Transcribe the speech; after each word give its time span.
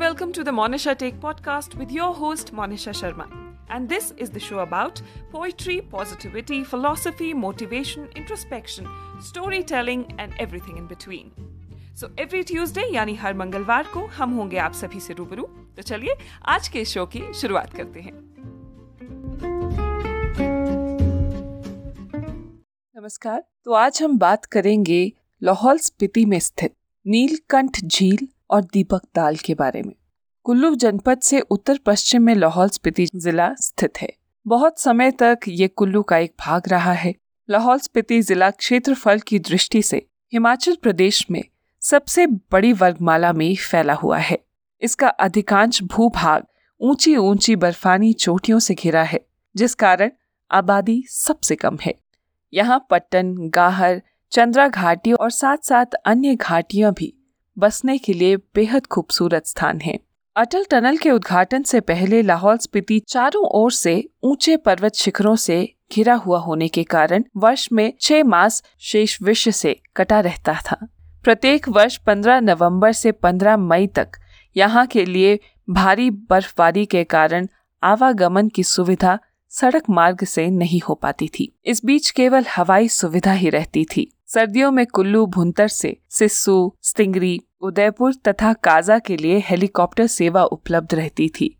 welcome 0.00 0.32
to 0.32 0.42
the 0.42 0.50
Monisha 0.50 0.96
Take 0.96 1.16
podcast 1.20 1.74
with 1.74 1.90
your 1.92 2.14
host 2.14 2.54
Monisha 2.54 2.92
Sharma. 2.98 3.24
And 3.68 3.86
this 3.86 4.14
is 4.16 4.30
the 4.30 4.40
show 4.40 4.60
about 4.60 5.02
poetry, 5.30 5.82
positivity, 5.82 6.64
philosophy, 6.64 7.34
motivation, 7.34 8.08
introspection, 8.16 8.88
storytelling 9.20 10.06
and 10.18 10.32
everything 10.46 10.78
in 10.78 10.86
between. 10.94 11.30
So 12.00 12.08
every 12.20 12.42
Tuesday 12.48 12.86
यानी 12.94 13.14
हर 13.22 13.34
मंगलवार 13.34 13.86
को 13.94 14.06
हम 14.16 14.34
होंगे 14.34 14.58
आप 14.58 14.72
सभी 14.72 15.00
से 15.00 15.14
रूबरू 15.14 15.42
तो 15.76 15.82
चलिए 15.82 16.16
आज 16.48 16.68
के 16.76 16.84
शो 16.94 17.06
की 17.14 17.22
शुरुआत 17.40 17.74
करते 17.76 18.00
हैं 18.00 18.12
नमस्कार 22.96 23.42
तो 23.64 23.72
आज 23.84 24.02
हम 24.02 24.18
बात 24.18 24.44
करेंगे 24.56 25.02
लाहौल 25.42 25.78
स्पीति 25.90 26.24
में 26.24 26.38
स्थित 26.40 26.74
नीलकंठ 27.06 27.84
झील 27.84 28.28
और 28.50 28.62
दीपक 28.62 29.00
ताल 29.14 29.36
के 29.36 29.54
बारे 29.54 29.82
में। 29.82 29.94
कुल्लू 30.46 30.74
जनपद 30.74 31.20
से 31.20 31.40
उत्तर 31.40 31.78
पश्चिम 31.86 32.22
में 32.22 32.34
लाहौल 32.34 32.68
स्पीति 32.68 33.06
जिला 33.16 33.52
स्थित 33.54 34.00
है। 34.00 34.08
बहुत 34.46 34.80
समय 34.80 35.10
तक 35.10 35.38
ये 35.48 35.68
कुल्लू 35.68 36.02
का 36.02 36.18
एक 36.18 36.34
भाग 36.40 36.68
रहा 36.68 36.92
है। 36.92 37.14
लाहौल 37.48 37.78
स्पीति 37.78 38.20
जिला 38.22 38.50
क्षेत्रफल 38.50 39.18
की 39.18 39.38
दृष्टि 39.38 39.82
से 39.82 40.06
हिमाचल 40.32 40.74
प्रदेश 40.74 41.26
में 41.30 41.42
सबसे 41.82 42.26
बड़ी 42.26 42.72
वर्गमाला 42.72 43.32
में 43.32 43.54
फैला 43.56 43.94
हुआ 43.94 44.18
है। 44.18 44.38
इसका 44.82 45.08
अधिकांश 45.08 45.82
भूभाग 45.82 46.46
ऊँची 46.80 47.16
ऊँची 47.16 47.56
बर्फानी 47.56 48.12
चोटियों 48.12 48.58
से 48.58 48.74
घिरा 48.74 49.02
है, 49.02 49.20
जिस 49.54 49.74
कारण 49.74 50.10
आबादी 50.50 51.02
सबसे 51.08 51.56
कम 51.56 51.78
है। 51.82 51.94
यहाँ 52.52 52.86
पट्टन, 52.90 53.34
गाहर, 53.48 54.00
चंद्रा 54.32 54.68
घाटी 54.68 55.12
और 55.12 55.30
साथ 55.30 55.56
साथ 55.62 55.94
अन्य 56.04 56.34
घाटियाँ 56.34 56.92
भी 56.92 57.12
बसने 57.60 57.98
के 57.98 58.12
लिए 58.12 58.36
बेहद 58.36 58.86
खूबसूरत 58.86 59.46
स्थान 59.46 59.80
है। 59.80 59.98
अटल 60.36 60.64
टनल 60.70 60.96
के 60.96 61.10
उद्घाटन 61.10 61.62
से 61.62 61.80
पहले 61.80 62.22
लाहौल 62.22 62.58
स्पीति 62.58 62.98
चारों 62.98 63.44
ओर 63.44 63.72
से 63.72 64.10
ऊँचे 64.22 64.56
पर्वत 64.56 64.94
शिखरों 64.94 65.36
से 65.36 65.74
घिरा 65.92 66.14
हुआ 66.14 66.38
होने 66.38 66.68
के 66.68 66.84
कारण 66.84 67.24
वर्ष 67.36 67.68
में 67.72 67.92
छह 68.00 68.24
मास 68.24 68.62
शेष 68.80 69.22
विश्व 69.22 69.50
से 69.50 69.80
कटा 69.96 70.20
रहता 70.20 70.54
था। 70.70 70.86
प्रत्येक 71.24 71.68
वर्ष 71.68 71.96
15 71.96 72.40
नवंबर 72.40 72.92
से 72.92 73.12
15 73.12 73.56
मई 73.56 73.86
तक 73.86 74.10
यहाँ 74.56 74.86
के 74.86 75.04
लिए 75.04 75.38
भारी 75.70 76.10
बर्फबारी 76.10 76.86
के 76.86 77.04
कारण 77.04 77.48
आवागमन 77.82 78.48
की 78.48 78.62
सुविधा 78.62 79.18
सड़क 79.50 79.90
मार्ग 79.90 80.24
से 80.24 80.48
नहीं 80.50 80.80
हो 80.88 80.94
पाती 80.94 81.28
थी। 81.28 81.52
इस 81.64 81.84
बीच 81.84 82.10
केवल 82.10 82.44
हवाई 82.56 82.88
सुविधा 82.88 83.32
ही 83.32 83.50
रहती 83.50 83.84
थी। 83.84 84.10
सर्दियों 84.26 84.70
में 84.70 84.86
कुल्लू, 84.86 85.26
भुंतर 85.26 85.68
से 85.68 85.96
सिस्सू 86.10 86.74
स्टिंगरी 86.82 87.40
उदयपुर 87.62 88.14
तथा 88.28 88.52
काजा 88.52 88.98
के 88.98 89.16
लिए 89.16 89.38
हेलीकॉप्टर 89.46 90.06
सेवा 90.06 90.44
उपलब्ध 90.44 90.94
रहती 90.94 91.28
थी, 91.28 91.56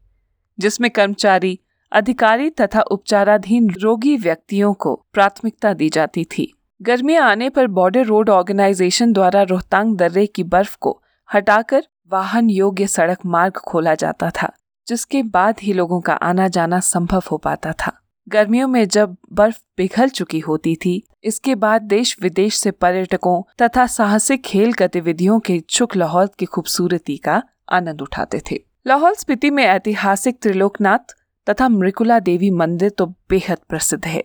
जिसमें 0.59 0.91
कर्मचारी, 0.91 1.59
अधिकारी 1.93 2.49
तथा 2.51 2.81
उपचाराधीन 2.81 3.71
रोगी 3.71 4.17
व्यक्तियों 4.17 4.73
को 4.75 4.95
प्राथमिकता 5.13 5.73
दी 5.73 5.89
जाती 5.89 6.25
थी। 6.25 6.53
गर्मियाँ 6.81 7.29
आने 7.31 7.49
पर 7.49 7.67
बॉर्डर 7.67 8.05
रोड 8.05 8.31
ऑर्गेनाइजेशन 8.31 9.13
द्वारा 9.13 9.43
रोहतांग 9.43 9.97
दर्रे 9.97 10.27
की 10.27 10.45
बर्फ़ 10.45 10.77
को 10.81 11.01
हटाकर 11.29 11.87
वाहन 12.13 12.51
योग्य 12.51 12.87
सड़क 12.87 13.27
मार्ग 13.27 13.53
खोला 13.59 13.95
जाता 13.95 14.31
था, 14.31 14.53
जिसके 14.87 15.23
बाद 15.23 15.57
ही 15.63 15.73
लोगों 15.73 16.01
का 16.01 16.13
आना 16.13 16.49
जाना 16.49 16.81
संभव 16.81 17.23
हो 17.31 17.37
पाता 17.37 17.73
था। 17.73 17.93
गर्मियों 18.29 18.69
में 18.69 18.89
जब 18.89 19.17
बर्फ़ 19.33 19.61
पिघल 19.77 20.09
चुकी 20.09 20.39
होती 20.39 20.75
थी, 20.77 21.03
इसके 21.25 21.55
बाद 21.55 21.83
देश 21.83 22.17
विदेश 22.23 22.57
से 22.57 22.71
पर्यटकों 22.71 23.43
तथा 23.63 23.87
साहसिक 23.87 24.43
खेल 24.43 24.73
गतिविधियों 24.73 25.39
के 25.41 25.55
इच्छुक 25.55 25.97
लाहौल 25.97 26.29
की 26.39 26.47
खूबसूरती 26.47 27.17
का 27.17 27.43
आनंद 27.73 28.03
उठाते 28.03 28.41
थे। 28.51 28.61
लाहौल 28.87 29.15
स्पीति 29.15 29.51
में 29.51 29.65
ऐतिहासिक 29.65 30.39
त्रिलोकनाथ 30.43 31.15
तथा 31.47 31.69
मृकुला 31.69 32.19
देवी 32.21 32.51
मंदिर 32.51 32.91
तो 32.91 33.07
बेहद 33.07 33.59
प्रसिद्ध 33.69 34.05
है। 34.07 34.23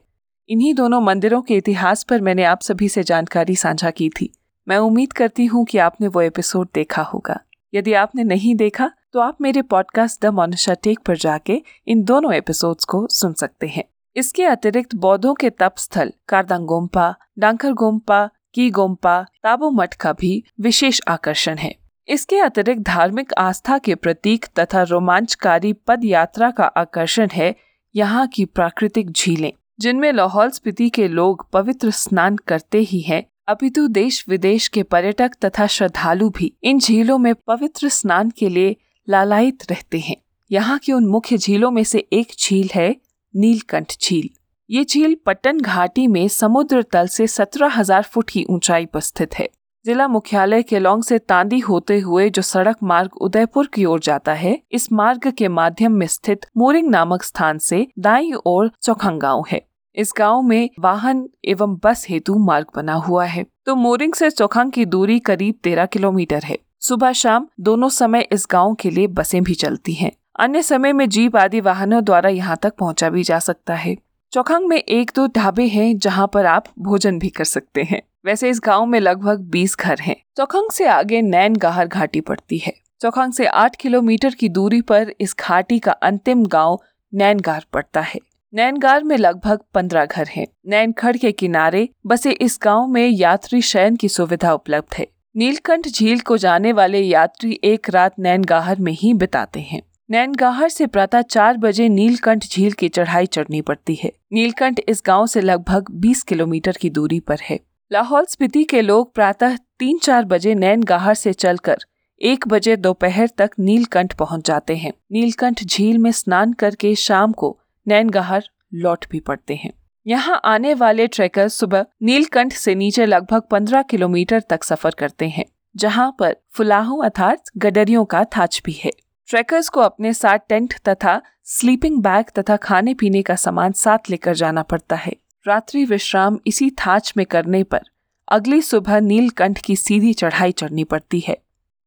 इन्हीं 0.49 0.73
दोनों 0.73 1.01
मंदिरों 1.01 1.41
के 1.41 1.55
इतिहास 1.55 2.03
पर 2.03 2.21
मैंने 2.21 2.43
आप 2.43 2.61
सभी 2.61 2.89
से 2.89 3.03
जानकारी 3.03 3.55
साझा 3.55 3.91
की 3.91 4.09
थी। 4.09 4.31
मैं 4.67 4.77
उम्मीद 4.77 5.13
करती 5.13 5.45
हूँ 5.45 5.65
कि 5.65 5.77
आपने 5.77 6.07
वो 6.07 6.21
एपिसोड 6.21 6.67
देखा 6.75 7.01
होगा। 7.03 7.39
यदि 7.73 7.93
आपने 7.93 8.23
नहीं 8.23 8.55
देखा 8.55 8.91
तो 9.13 9.19
आप 9.19 9.41
मेरे 9.41 9.61
पॉडकास्ट 9.61 10.21
द 10.21 10.25
मोनिशा 10.25 10.73
टेक 10.73 10.99
पर 10.99 11.17
जाके 11.17 11.61
इन 11.87 12.03
दोनों 12.03 12.33
एपिसोड्स 12.33 12.85
को 12.85 13.07
सुन 13.07 13.33
सकते 13.33 13.67
हैं। 13.67 13.83
इसके 14.15 14.43
अतिरिक्त 14.45 14.95
बौद्धों 14.95 15.33
के 15.33 15.49
तप 15.49 15.75
स्थल 15.77 16.11
कारदांगोम्पा 16.29 18.25
की 18.53 18.69
गोम्पा 18.69 19.21
ताबो 19.43 19.69
मठ 19.71 19.93
का 19.93 20.13
भी 20.13 20.43
विशेष 20.61 20.99
आकर्षण 21.07 21.57
है। 21.57 21.73
इसके 22.07 22.39
अतिरिक्त 22.39 22.81
धार्मिक 22.81 23.33
आस्था 23.33 23.77
के 23.77 23.95
प्रतीक 23.95 24.45
तथा 24.59 24.83
रोमांचकारी 24.83 25.73
पद 25.87 26.05
यात्रा 26.05 26.49
का 26.51 26.65
आकर्षण 26.77 27.27
है 27.33 27.55
यहाँ 27.95 28.27
की 28.27 28.45
प्राकृतिक 28.45 29.11
झीलें, 29.11 29.51
जिनमें 29.79 30.11
लाहौल 30.13 30.49
स्पीति 30.49 30.89
के 30.89 31.07
लोग 31.07 31.49
पवित्र 31.53 31.91
स्नान 31.91 32.35
करते 32.37 32.77
ही 32.79 32.99
हैं। 33.01 33.23
अपितु 33.47 33.87
देश 33.87 34.23
विदेश 34.29 34.67
के 34.67 34.83
पर्यटक 34.83 35.31
तथा 35.45 35.67
श्रद्धालु 35.67 36.29
भी 36.29 36.51
इन 36.63 36.79
झीलों 36.79 37.17
में 37.17 37.33
पवित्र 37.47 37.89
स्नान 37.89 38.29
के 38.29 38.49
लिए 38.49 38.75
लालायित 39.07 39.71
रहते 39.71 39.99
हैं। 39.99 40.15
यहाँ 40.51 40.77
की 40.79 40.91
उन 40.93 41.05
मुख्य 41.05 41.37
झीलों 41.37 41.71
में 41.71 41.83
से 41.83 41.99
एक 42.13 42.31
झील 42.39 42.69
है 42.73 42.95
नीलकंठ 43.35 43.93
झील। 44.01 44.27
ये 44.69 44.83
झील 44.83 45.15
पट्टन 45.25 45.59
घाटी 45.59 46.07
में 46.07 46.27
समुद्र 46.27 46.81
तल 46.81 47.07
से 47.07 47.27
सत्रह 47.27 47.67
हज़ार 47.69 48.03
फुट 48.03 48.29
की 48.29 48.45
ऊंचाई 48.49 48.85
पर 48.85 48.99
स्थित 48.99 49.33
है। 49.33 49.49
जिला 49.85 50.07
मुख्यालय 50.07 50.63
केलोंग 50.63 51.03
से 51.03 51.17
तांदी 51.19 51.59
होते 51.59 51.99
हुए 51.99 52.29
जो 52.29 52.41
सड़क 52.41 52.77
मार्ग 52.83 53.17
उदयपुर 53.21 53.67
की 53.73 53.85
ओर 53.85 53.99
जाता 53.99 54.33
है, 54.33 54.59
इस 54.71 54.91
मार्ग 54.91 55.31
के 55.31 55.47
माध्यम 55.47 55.91
में 55.91 56.07
स्थित 56.07 56.45
मोरिंग 56.57 56.89
नामक 56.89 57.23
स्थान 57.23 57.57
से 57.57 57.87
दाई 57.99 58.31
ओर 58.45 58.71
चौखंग 58.81 59.19
गाँव 59.19 59.43
है। 59.49 59.61
इस 59.97 60.13
गाँव 60.17 60.41
में 60.41 60.69
वाहन 60.79 61.27
एवं 61.45 61.75
बस 61.83 62.05
हेतु 62.09 62.37
मार्ग 62.37 62.67
बना 62.75 62.93
हुआ 62.93 63.25
है। 63.25 63.45
तो 63.65 63.75
मोरिंग 63.75 64.13
से 64.13 64.29
चौखंग 64.29 64.71
की 64.71 64.85
दूरी 64.85 65.19
करीब 65.19 65.55
तेरह 65.63 65.85
किलोमीटर 65.85 66.43
है। 66.43 66.57
सुबह 66.79 67.11
शाम 67.11 67.47
दोनों 67.59 67.89
समय 67.89 68.27
इस 68.31 68.47
गाँव 68.51 68.73
के 68.73 68.89
लिए 68.89 69.07
बसें 69.07 69.41
भी 69.43 69.53
चलती 69.53 69.93
हैं। 69.93 70.11
अन्य 70.39 70.61
समय 70.61 70.93
में 70.93 71.09
जीप 71.09 71.35
आदि 71.35 71.59
वाहनों 71.59 72.03
द्वारा 72.03 72.29
यहाँ 72.29 72.57
तक 72.61 72.73
पहुँचा 72.75 73.09
भी 73.09 73.23
जा 73.23 73.39
सकता 73.39 73.75
है। 73.75 73.95
चौखंग 74.31 74.67
में 74.67 74.77
एक 74.77 75.11
दो 75.15 75.27
ढाबे 75.27 75.67
हैं 75.67 75.97
जहाँ 75.97 76.29
पर 76.33 76.45
आप 76.45 76.65
भोजन 76.79 77.19
भी 77.19 77.29
कर 77.29 77.43
सकते 77.43 77.83
हैं। 77.83 78.01
वैसे 78.25 78.49
इस 78.49 78.61
गाँव 78.63 78.85
में 78.85 78.99
लगभग 78.99 79.39
20 79.39 79.77
घर 79.79 79.99
हैं। 79.99 80.15
चौखंग 80.37 80.71
से 80.71 80.87
आगे 80.87 81.21
नैन 81.21 81.55
गाहर 81.55 81.87
घाटी 81.87 82.21
पड़ती 82.21 82.57
है। 82.57 82.73
चौखंग 83.01 83.33
से 83.33 83.45
8 83.45 83.75
किलोमीटर 83.75 84.33
की 84.33 84.49
दूरी 84.49 84.81
पर 84.81 85.13
इस 85.21 85.35
घाटी 85.39 85.79
का 85.79 85.91
अंतिम 85.91 86.45
गाँव 86.45 86.79
नैनगार 87.13 87.65
पड़ता 87.73 88.01
है। 88.01 88.19
नैनगार 88.53 89.03
में 89.03 89.17
लगभग 89.17 89.59
15 89.73 90.05
घर 90.05 90.27
हैं। 90.27 90.47
नैनखड़ 90.67 91.17
के 91.17 91.31
किनारे 91.31 91.89
बसे 92.05 92.31
इस 92.31 92.59
गाँव 92.61 92.87
में 92.87 93.07
यात्री 93.07 93.61
शयन 93.61 93.95
की 93.95 94.09
सुविधा 94.09 94.53
उपलब्ध 94.53 94.95
है। 94.95 95.07
नीलकंठ 95.35 95.87
झील 95.87 96.19
को 96.19 96.37
जाने 96.37 96.71
वाले 96.73 96.99
यात्री 96.99 97.59
एक 97.63 97.89
रात 97.89 98.19
नैनगाहर 98.19 98.79
में 98.79 98.91
ही 98.91 99.13
बिताते 99.13 99.59
हैं। 99.59 99.81
नैनगाहर 100.09 100.69
से 100.69 100.85
प्रातः 100.87 101.21
चार 101.21 101.57
बजे 101.57 101.87
नीलकंठ 101.89 102.43
झील 102.45 102.71
की 102.71 102.87
चढ़ाई 102.87 103.25
चढ़नी 103.25 103.61
पड़ती 103.61 103.93
है। 103.95 104.11
नीलकंठ 104.33 104.79
इस 104.89 105.01
गाँव 105.05 105.25
से 105.27 105.41
लगभग 105.41 105.85
20 106.01 106.21
किलोमीटर 106.23 106.77
की 106.81 106.89
दूरी 106.89 107.19
पर 107.19 107.37
है। 107.41 107.59
लाहौल 107.91 108.25
स्पीति 108.25 108.63
के 108.63 108.81
लोग 108.81 109.13
प्रातः 109.15 109.55
तीन 109.79 109.97
चार 109.97 110.25
बजे 110.25 110.53
नैनगाहर 110.55 111.15
से 111.15 111.33
चलकर 111.33 111.77
एक 112.21 112.47
बजे 112.47 112.75
दोपहर 112.75 113.29
तक 113.37 113.51
नीलकंठ 113.59 114.13
पहुँच 114.13 114.45
जाते 114.47 114.75
हैं। 114.75 114.91
नीलकंठ 115.11 115.63
झील 115.63 115.97
में 115.97 116.11
स्नान 116.11 116.53
करके 116.53 116.93
शाम 116.95 117.31
को 117.31 117.57
नैनगाहर 117.87 118.49
लौट 118.73 119.05
भी 119.11 119.19
पड़ते 119.19 119.55
हैं। 119.55 119.71
यहाँ 120.05 120.39
आने 120.45 120.73
वाले 120.73 121.07
ट्रैकर 121.07 121.47
सुबह 121.47 121.85
नीलकंठ 122.01 122.53
से 122.53 122.75
नीचे 122.75 123.05
लगभग 123.05 123.41
पंद्रह 123.41 123.81
किलोमीटर 123.81 124.43
तक 124.49 124.63
सफ़र 124.63 124.95
करते 124.99 125.27
हैं, 125.27 125.45
जहाँ 125.75 126.15
पर 126.19 126.35
फुलाहू 126.53 126.97
अर्थात 126.97 127.43
गडरियों 127.57 128.05
का 128.05 128.23
थाच 128.37 128.61
भी 128.65 128.79
है। 128.83 128.91
ट्रैकर्स 129.27 129.69
को 129.69 129.81
अपने 129.81 130.13
साथ 130.13 130.39
टेंट 130.49 130.73
तथा 130.89 131.21
स्लीपिंग 131.43 132.01
बैग 132.01 132.25
तथा 132.39 132.55
खाने 132.55 132.93
पीने 132.93 133.21
का 133.21 133.35
सामान 133.35 133.71
साथ 133.71 133.97
लेकर 134.09 134.33
जाना 134.33 134.63
पड़ता 134.63 134.95
है। 134.95 135.15
रात्रि 135.47 135.85
विश्राम 135.85 136.39
इसी 136.47 136.69
थाच 136.69 137.13
में 137.17 137.25
करने 137.25 137.63
पर 137.63 137.81
अगली 138.27 138.61
सुबह 138.61 138.99
नीलकंठ 138.99 139.57
की 139.57 139.75
सीधी 139.75 140.13
चढ़ाई 140.13 140.51
चढ़नी 140.51 140.83
पड़ती 140.83 141.19
है। 141.19 141.37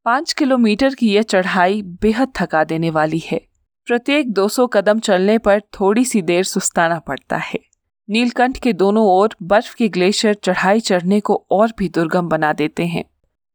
पाँच 0.05 0.33
किलोमीटर 0.33 0.95
की 0.95 1.15
यह 1.15 1.23
चढ़ाई 1.23 1.83
बेहद 1.83 2.33
थका 2.41 2.65
देने 2.65 2.91
वाली 2.91 3.19
है। 3.19 3.41
प्रत्येक 3.87 4.33
200 4.33 4.67
कदम 4.67 4.99
चलने 4.99 5.39
पर 5.39 5.61
थोड़ी 5.61 6.05
सी 6.05 6.23
देर 6.23 6.45
सुस्ताना 6.45 6.99
पड़ता 6.99 7.37
है। 7.37 7.59
नीलकंठ 8.11 8.59
के 8.59 8.73
दोनों 8.73 9.07
ओर 9.07 9.37
बर्फ़ 9.43 9.75
के 9.75 9.89
ग्लेशियर 9.89 10.35
चढ़ाई 10.35 10.81
चढ़ने 10.81 11.21
को 11.21 11.47
और 11.51 11.73
भी 11.79 11.89
दुर्गम 11.89 12.29
बना 12.29 12.53
देते 12.53 12.87
हैं। 12.87 13.05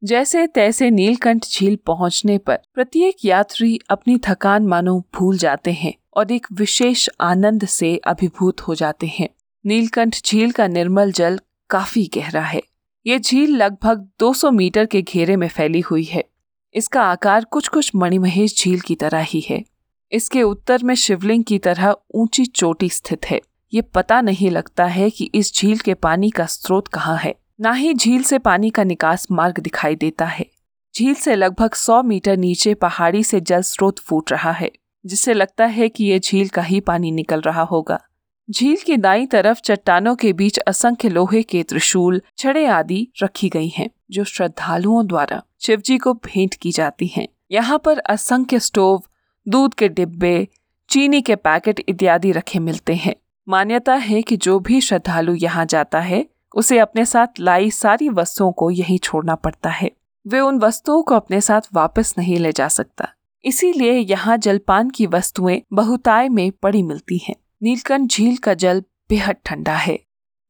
जैसे 0.06 0.48
तैसे 0.48 0.90
नीलकंठ 0.90 1.46
झील 1.46 1.76
पहुँचने 1.76 2.38
पर 2.38 2.58
प्रत्येक 2.74 3.16
यात्री 3.26 3.80
अपनी 3.90 4.20
थकान 4.28 4.68
मानो 4.68 5.04
भूल 5.16 5.38
जाते 5.38 5.72
हैं 5.72 5.94
और 6.14 6.32
एक 6.32 6.48
विशेष 6.54 7.10
आनंद 7.22 7.66
से 7.66 7.98
अभिभूत 7.98 8.62
हो 8.62 8.76
जाते 8.76 9.08
हैं। 9.08 9.30
नीलकंठ 9.66 10.16
झील 10.26 10.52
का 10.52 10.68
निर्मल 10.68 11.12
जल 11.12 11.40
काफ़ी 11.70 12.12
गहरा 12.16 12.42
है। 12.42 12.62
ये 13.06 13.20
झील 13.20 13.56
लगभग 13.56 14.10
200 14.20 14.52
मीटर 14.52 14.86
के 14.86 15.02
घेरे 15.02 15.36
में 15.36 15.48
फैली 15.48 15.80
हुई 15.80 16.04
है। 16.04 16.24
इसका 16.76 17.02
आकार 17.02 17.44
कुछ 17.44 17.68
कुछ 17.68 17.92
मणिमहेश 17.96 18.64
झील 18.64 18.80
की 18.80 18.96
तरह 18.96 19.20
ही 19.20 19.42
है। 19.50 19.64
इसके 20.12 20.44
उत्तर 20.44 20.84
में 20.84 20.96
शिवलिंग 20.96 21.44
की 21.44 21.60
तरह 21.60 21.96
ऊँची 22.16 22.46
चोटी 22.46 22.90
स्थित 22.90 23.26
है। 23.26 23.42
ये 23.74 23.82
पता 23.82 24.22
नहीं 24.22 24.52
लगता 24.52 24.86
है 24.86 25.10
कि 25.10 25.32
इस 25.36 25.56
झील 25.56 25.78
के 25.78 25.94
पानी 25.94 26.30
का 26.30 26.46
स्रोत 26.46 26.88
कहाँ 26.88 27.18
है। 27.18 27.36
न 27.66 27.74
ही 27.74 27.94
झील 27.94 28.24
से 28.24 28.38
पानी 28.40 28.70
का 28.70 28.84
निकास 28.84 29.28
मार्ग 29.32 29.60
दिखाई 29.60 29.96
देता 29.96 30.26
है। 30.26 30.46
झील 30.96 31.14
से 31.14 31.36
लगभग 31.36 31.74
100 31.74 32.04
मीटर 32.04 32.38
नीचे 32.38 32.74
पहाड़ी 32.74 33.24
से 33.24 33.40
जल 33.42 33.62
स्रोत 33.62 34.00
फूट 34.00 34.32
रहा 34.32 34.52
है 34.52 34.72
जिससे 35.06 35.34
लगता 35.34 35.66
है 35.66 35.90
कि 35.90 36.06
यह 36.06 36.20
झील 36.20 36.48
का 36.48 36.62
ही 36.62 36.80
पानी 36.80 37.12
निकल 37.12 37.42
रहा 37.42 37.62
होगा। 37.62 38.00
झील 38.52 38.78
की 38.86 38.98
दाई 38.98 39.26
तरफ़ 39.26 39.62
चट्टानों 39.62 40.16
के 40.16 40.34
बीच 40.34 40.58
असंख्य 40.58 41.10
लोहे 41.10 41.44
के 41.44 41.64
त्रिशूल 41.64 42.22
छड़े 42.38 42.66
आदि 42.66 43.08
रखी 43.24 43.50
गई 43.50 43.68
हैं, 43.68 43.90
जो 44.12 44.24
श्रद्धालुओं 44.24 45.08
द्वारा 45.08 45.44
शिवजी 45.62 45.98
को 45.98 46.14
भेंट 46.14 46.56
की 46.56 46.72
जाती 46.72 47.08
हैं। 47.08 47.28
यहाँ 47.52 47.82
पर 47.86 48.00
असंख्य 48.00 48.60
स्टोव 48.60 49.04
दूध 49.48 49.74
के 49.74 49.90
डिब्बे 49.90 50.48
चीनी 50.90 51.22
के 51.22 51.36
पैकेट 51.36 51.84
इत्यादि 51.90 52.32
रखे 52.32 52.60
मिलते 52.60 52.96
हैं। 52.96 53.16
मान्यता 53.50 53.94
है 53.94 54.22
कि 54.22 54.38
जो 54.38 54.60
भी 54.60 54.82
श्रद्धालु 54.82 55.36
यहाँ 55.36 55.66
जाता 55.66 56.00
है 56.00 56.33
उसे 56.56 56.80
अपने 56.80 57.06
साथ 57.06 57.28
लाई 57.40 57.72
सारी 57.72 58.10
वस्तुओं 58.10 58.52
को 58.52 58.72
यहीं 58.72 59.00
छोड़ना 59.00 59.36
पड़ता 59.36 59.70
है। 59.70 59.92
वे 60.28 60.40
उन 60.40 60.60
वस्तुओं 60.60 61.04
को 61.04 61.16
अपने 61.16 61.42
साथ 61.42 61.62
वापस 61.74 62.16
नहीं 62.18 62.38
ले 62.38 62.52
जा 62.52 62.68
सकता। 62.68 63.10
इसीलिए 63.46 63.94
यहाँ 63.94 64.38
जलपान 64.38 64.90
की 64.90 65.08
वस्तुएँ 65.08 65.62
बहुताय 65.74 66.30
में 66.30 66.52
पड़ी 66.52 66.84
मिलती 66.84 67.18
हैं। 67.18 67.36
नीलकंठ 67.64 68.10
झील 68.10 68.38
का 68.38 68.54
जल 68.54 68.84
बेहद 69.10 69.36
ठंडा 69.46 69.76
है। 69.76 70.00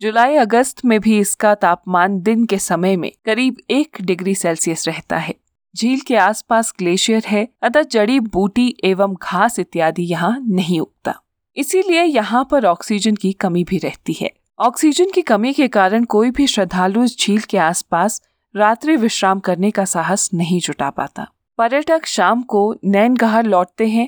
जुलाई 0.01 0.35
अगस्त 0.35 0.85
में 0.85 0.99
भी 0.99 1.19
इसका 1.19 1.55
तापमान 1.55 2.21
दिन 2.21 2.45
के 2.45 2.57
समय 2.57 2.95
में 2.95 3.11
करीब 3.25 3.57
एक 3.69 3.97
डिग्री 4.01 4.35
सेल्सियस 4.35 4.87
रहता 4.87 5.17
है। 5.17 5.35
झील 5.75 5.99
के 5.99 6.15
आसपास 6.15 6.73
ग्लेशियर 6.79 7.23
है, 7.25 7.47
अतः 7.61 7.81
जड़ी 7.81 8.19
बूटी 8.19 8.75
एवं 8.83 9.15
घास 9.23 9.59
इत्यादि 9.59 10.03
यहाँ 10.03 10.39
नहीं 10.49 10.79
उगता। 10.79 11.21
इसीलिए 11.57 12.03
यहाँ 12.03 12.47
पर 12.51 12.65
ऑक्सीजन 12.65 13.15
की 13.15 13.33
कमी 13.33 13.63
भी 13.63 13.77
रहती 13.77 14.13
है। 14.13 14.31
ऑक्सीजन 14.59 15.05
की 15.13 15.21
कमी 15.21 15.53
के 15.53 15.67
कारण 15.67 16.03
कोई 16.03 16.31
भी 16.31 16.45
श्रद्धालु 16.47 17.03
इस 17.03 17.17
झील 17.19 17.39
के 17.39 17.57
आसपास 17.57 18.21
रात्रि 18.55 18.95
विश्राम 18.95 19.39
करने 19.39 19.71
का 19.71 19.85
साहस 19.85 20.29
नहीं 20.33 20.59
जुटा 20.59 20.89
पाता। 20.89 21.27
पर्यटक 21.57 22.05
शाम 22.05 22.41
को 22.41 22.75
नैनगहार 22.85 23.43
लौटते 23.43 23.87
हैं 23.87 24.07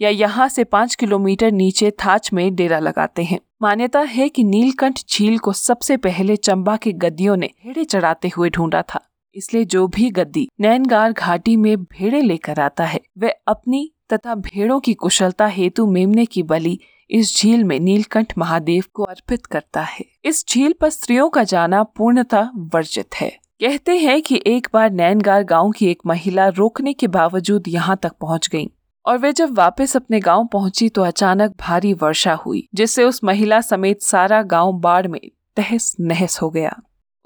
या 0.00 0.08
यहाँ 0.08 0.48
से 0.48 0.64
पाँच 0.64 0.94
किलोमीटर 0.94 1.52
नीचे 1.52 1.90
थाच 1.90 2.32
में 2.32 2.54
डेरा 2.54 2.78
लगाते 2.78 3.24
हैं। 3.24 3.38
मान्यता 3.62 4.00
है 4.00 4.28
कि 4.28 4.44
नीलकंठ 4.44 5.00
झील 5.10 5.38
को 5.38 5.52
सबसे 5.52 5.96
पहले 5.96 6.36
चंबा 6.36 6.76
के 6.76 6.92
गद्दियों 6.92 7.36
ने 7.36 7.50
भेड़े 7.64 7.84
चढ़ाते 7.84 8.30
हुए 8.36 8.50
ढूंढा 8.50 8.82
था। 8.82 9.00
इसलिए 9.34 9.64
जो 9.64 9.86
भी 9.88 10.10
गद्दी 10.10 10.48
नैनगार 10.60 11.12
घाटी 11.12 11.56
में 11.56 11.76
भेड़े 11.82 12.20
लेकर 12.20 12.60
आता 12.60 12.84
है, 12.84 13.00
वह 13.18 13.34
अपनी 13.46 13.90
तथा 14.12 14.34
भेड़ों 14.34 14.80
की 14.80 14.94
कुशलता 14.94 15.46
हेतु 15.46 15.86
मेमने 15.86 16.24
की 16.24 16.42
बलि 16.42 16.78
इस 17.12 17.36
झील 17.36 17.64
में 17.64 17.78
नीलकंठ 17.80 18.32
महादेव 18.38 18.84
को 18.94 19.02
अर्पित 19.02 19.46
करता 19.46 19.80
है। 19.80 20.04
इस 20.24 20.44
झील 20.48 20.74
पर 20.80 20.90
स्त्रियों 20.90 21.28
का 21.30 21.42
जाना 21.44 21.82
पूर्णतः 21.82 22.48
वर्जित 22.74 23.14
है। 23.14 23.28
कहते 23.60 23.96
हैं 23.98 24.20
कि 24.22 24.40
एक 24.46 24.68
बार 24.74 24.90
नैनगार 24.90 25.42
गाँव 25.42 25.70
की 25.70 25.86
एक 25.86 25.98
महिला 26.06 26.46
रोकने 26.48 26.92
के 26.92 27.06
बावजूद 27.06 27.68
यहाँ 27.68 27.98
तक 28.02 28.12
पहुँच 28.20 28.48
गई 28.48 28.70
और 29.04 29.18
वे 29.18 29.32
जब 29.32 29.54
वापस 29.54 29.96
अपने 29.96 30.20
गाँव 30.20 30.46
पहुँची 30.46 30.88
तो 30.88 31.02
अचानक 31.02 31.54
भारी 31.60 31.92
वर्षा 31.92 32.34
हुई, 32.34 32.68
जिससे 32.74 33.04
उस 33.04 33.22
महिला 33.24 33.60
समेत 33.60 34.02
सारा 34.02 34.42
गाँव 34.42 34.72
बाढ़ 34.72 35.06
में 35.06 35.20
तहस 35.56 35.94
नहस 36.00 36.40
हो 36.42 36.50
गया। 36.50 36.76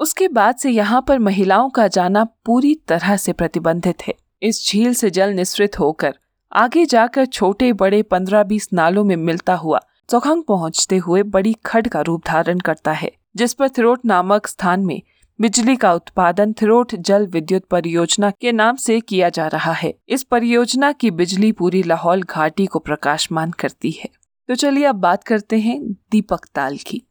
उसके 0.00 0.28
बाद 0.28 0.56
से 0.56 0.70
यहाँ 0.70 1.04
पर 1.08 1.18
महिलाओं 1.18 1.70
का 1.70 1.88
जाना 1.88 2.24
पूरी 2.46 2.74
तरह 2.88 3.16
से 3.16 3.32
प्रतिबंधित 3.32 4.06
है। 4.06 4.14
इस 4.42 4.66
झील 4.68 4.94
से 4.94 5.10
जल 5.10 5.30
निश्रित 5.30 5.78
होकर 5.78 6.18
आगे 6.56 6.85
जाकर 6.87 7.25
छोटे 7.26 7.73
बड़े 7.73 8.03
पंद्रह 8.03 8.43
बीस 8.43 8.69
नालों 8.73 9.05
में 9.05 9.17
मिलता 9.17 9.55
हुआ 9.55 9.81
चौखंग 10.11 10.43
पहुँचते 10.43 10.97
हुए 10.97 11.23
बड़ी 11.23 11.53
खड 11.67 11.88
का 11.88 12.00
रूप 12.00 12.23
धारण 12.26 12.58
करता 12.58 12.93
है, 12.93 13.11
जिस 13.37 13.55
पर 13.55 13.69
थिरोट 13.69 14.05
नामक 14.05 14.47
स्थान 14.47 14.81
में 14.81 15.03
बिजली 15.41 15.76
का 15.76 15.93
उत्पादन 15.93 16.53
थिरोट 16.53 16.94
जल 16.94 17.26
विद्युत 17.26 17.64
परियोजना 17.64 18.31
के 18.31 18.53
नाम 18.53 18.76
से 18.76 19.00
किया 19.00 19.29
जा 19.29 19.47
रहा 19.47 19.73
है। 19.73 19.94
इस 20.08 20.23
परियोजना 20.23 20.93
की 20.93 21.11
बिजली 21.11 21.53
पूरी 21.53 21.82
लाहौल 21.82 22.23
घाटी 22.23 22.67
को 22.67 22.79
प्रकाशमान 22.79 23.50
करती 23.50 23.91
है। 23.91 24.08
तो 24.49 24.55
चलिए 24.55 24.85
अब 24.85 24.97
बात 24.97 25.25
करते 25.25 25.58
हैं 25.58 25.81
दीपक 26.11 26.47
ताल 26.55 26.76
की। 26.76 27.03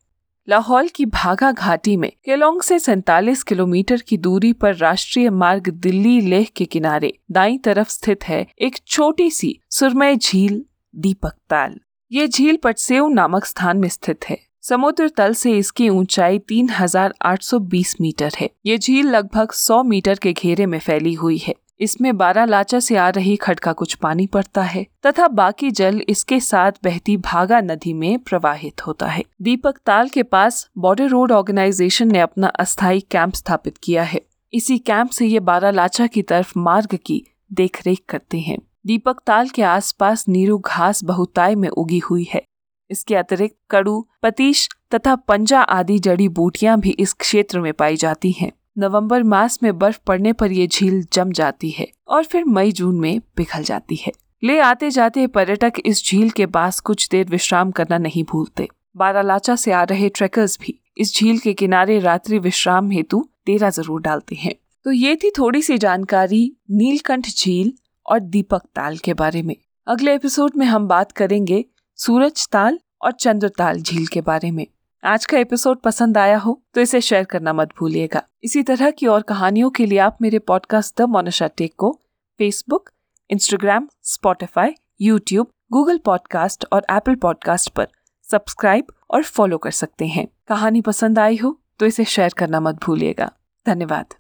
लाहौल 0.50 0.88
की 0.88 1.06
भागा 1.06 1.52
घाटी 1.52 1.98
में 1.98 2.12
केलोंग 2.26 2.62
से 2.62 2.80
सैतालीस 2.80 3.44
किलोमीटर 3.44 4.02
की 4.02 4.18
दूरी 4.18 4.54
पर 4.54 4.76
राष्ट्रीय 4.76 5.30
मार्ग 5.30 5.70
दिल्ली 5.70 6.22
लेह 6.22 6.48
के 6.56 6.66
किनारे 6.66 7.14
दाई 7.32 7.58
तरफ़ 7.58 7.90
स्थित 7.90 8.24
है 8.24 8.48
एक 8.60 8.78
छोटी 8.88 9.32
सी 9.32 9.60
सुरमय 9.70 10.16
झील 10.16 10.66
दीपक 10.96 11.34
ताल। 11.50 11.80
ये 12.12 12.28
झील 12.28 12.56
पटसेव 12.56 13.08
नामक 13.08 13.46
स्थान 13.46 13.78
में 13.78 13.90
स्थित 13.90 14.20
है। 14.30 14.38
समुद्र 14.62 15.10
तल 15.10 15.34
से 15.34 15.58
इसकी 15.58 15.90
ऊंचाई 15.90 16.40
3,820 16.40 17.96
मीटर 18.02 18.32
है। 18.40 18.50
ये 18.66 18.78
झील 18.78 19.08
लगभग 19.08 19.52
100 19.52 19.84
मीटर 19.84 20.16
के 20.16 20.34
घेरे 20.34 20.66
में 20.66 20.80
फैली 20.80 21.14
हुई 21.14 21.38
है। 21.38 21.56
इसमें 21.80 22.16
बारह 22.18 22.46
लाचा 22.46 22.80
से 22.80 22.96
आ 22.96 23.10
रही 23.10 23.36
खड 23.36 23.60
का 23.60 23.74
कुछ 23.74 23.94
पानी 23.94 24.28
पड़ता 24.28 24.62
है, 24.62 24.86
तथा 25.06 25.28
बाकी 25.28 25.72
जल 25.72 26.02
इसके 26.10 26.40
साथ 26.40 26.72
बहती 26.84 27.18
भागा 27.18 27.60
नदी 27.62 27.94
में 27.94 28.20
प्रवाहित 28.20 28.86
होता 28.88 29.08
है। 29.08 29.24
दीपक 29.42 29.78
ताल 29.86 30.10
के 30.10 30.24
पास 30.24 30.68
बॉर्डर 30.78 31.08
रोड 31.08 31.32
ऑर्गेनाइजेशन 31.32 32.12
ने 32.12 32.20
अपना 32.20 32.48
अस्थायी 32.48 33.02
कैंप 33.02 33.34
स्थापित 33.34 33.78
किया 33.78 34.04
है। 34.04 34.22
इसी 34.54 34.78
कैंप 34.78 35.10
से 35.10 35.26
ये 35.26 35.40
बारह 35.42 35.72
लाचा 35.72 36.08
की 36.08 36.22
तरफ़ 36.22 36.54
मार्ग 36.58 36.98
की 37.06 37.24
देखरेख 37.54 38.02
करते 38.10 38.40
हैं। 38.40 38.58
दीपक 38.86 39.22
ताल 39.26 39.50
के 39.50 39.62
आसपास 39.64 40.28
नीरू 40.28 40.58
घास 40.58 41.04
बहुताय 41.04 41.56
में 41.56 41.70
उगी 41.70 42.00
हुई 42.00 42.28
है। 42.34 42.42
इसके 42.90 43.16
अतिरिक्त 43.16 43.56
कड़ू, 43.70 44.08
पतीश 44.24 44.68
तथा 44.96 45.16
पंजा 45.16 45.62
आदि 45.62 45.98
जड़ी 46.00 46.28
बूटियाँ 46.30 46.80
भी 46.80 46.90
इस 46.90 47.14
क्षेत्र 47.14 47.60
में 47.60 47.74
पाई 47.74 47.96
जाती 47.96 48.32
हैं। 48.32 48.52
नवंबर 48.78 49.24
मास 49.24 49.58
में 49.64 49.78
बर्फ़ 49.80 50.00
पड़ने 50.08 50.32
पर 50.34 50.52
यह 50.52 50.68
झील 50.68 51.04
जम 51.14 51.32
जाती 51.32 51.70
है 51.70 51.88
और 52.08 52.24
फिर 52.24 52.46
मई, 52.46 52.72
जून 52.72 52.96
में 52.96 53.22
पिघल 53.36 53.64
जाती 53.64 53.96
है। 53.96 54.12
ले 54.44 54.58
आते 54.60 54.90
जाते 54.92 55.26
पर्यटक 55.28 55.74
इस 55.86 56.04
झील 56.06 56.30
के 56.30 56.46
पास 56.46 56.80
कुछ 56.80 57.08
देर 57.12 57.28
विश्राम 57.30 57.72
करना 57.72 57.98
नहीं 57.98 58.24
भूलते। 58.24 58.68
बारालाचा 58.98 59.56
से 59.56 59.72
आ 59.72 59.84
रहे 59.84 60.10
ट्रेकर्स 60.10 60.58
भी 60.62 60.80
इस 60.98 61.16
झील 61.16 61.40
के 61.40 61.54
किनारे 61.54 62.00
रात्रि 62.00 62.40
विश्राम 62.40 62.92
हेतु 62.92 63.24
डेरा 63.48 63.70
ज़रूर 63.70 64.02
डालते 64.02 64.36
हैं। 64.36 64.54
तो 64.86 64.92
ये 64.92 65.16
थी 65.16 65.32
थोड़ी 65.38 65.62
सी 65.62 65.78
जानकारी 65.78 66.46
नीलकंठ 66.72 67.28
झील 67.28 67.74
और 68.06 68.20
दीपक 68.20 68.62
ताल 68.76 68.98
के 68.98 69.14
बारे 69.14 69.42
में। 69.42 69.56
अगले 69.88 70.16
एपिसोड 70.16 70.52
में 70.58 70.66
हम 70.66 70.88
बात 70.88 71.12
करेंगे 71.12 71.66
सूरज 72.00 72.48
ताल 72.48 72.80
और 73.02 73.12
चंद्र 73.12 73.50
ताल 73.50 73.82
झील 73.82 74.08
के 74.08 74.22
बारे 74.22 74.52
में। 74.52 74.66
आज 75.06 75.26
का 75.26 75.38
एपिसोड 75.38 75.78
पसंद 75.78 76.18
आया 76.18 76.38
हो 76.38 76.62
तो 76.74 76.82
इसे 76.82 77.02
शेयर 77.02 77.24
करना 77.24 77.54
मत 77.54 77.70
भूलिएगा। 77.80 78.22
इसी 78.44 78.64
तरह 78.64 78.92
की 78.92 79.08
और 79.08 79.22
कहानियों 79.22 79.70
के 79.70 79.86
लिए 79.86 80.00
आप 80.00 80.18
मेरे 80.22 80.40
पॉडकास्ट 80.40 80.98
द 80.98 81.02
मोनिशा 81.02 81.48
टेक 81.48 81.74
को 81.78 81.92
Facebook 82.40 82.90
Instagram 83.30 83.88
Spotify 84.04 84.76
YouTube 85.02 85.48
Google 85.72 85.98
podcast 85.98 86.66
और 86.74 86.86
एप्पल 86.92 87.16
पॉडकास्ट 87.16 87.70
पर 87.70 87.88
सब्सक्राइब 88.32 88.86
और 89.12 89.24
फॉलो 89.24 89.58
कर 89.58 89.72
सकते 89.72 90.08
हैं। 90.08 90.28
कहानी 90.48 90.82
पसंद 90.82 91.20
आई 91.20 91.38
हो 91.38 91.60
तो 91.80 91.86
इसे 91.86 92.06
शेयर 92.06 92.34
करना 92.38 92.60
मत 92.60 92.84
भूलिएगा। 92.84 93.32
धन्यवाद। 93.68 94.16